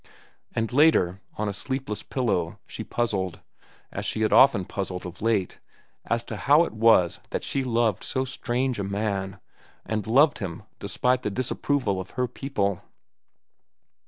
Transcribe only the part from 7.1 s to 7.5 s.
that